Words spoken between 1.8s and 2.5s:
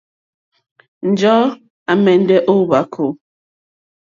à mɛ̀ndɛ́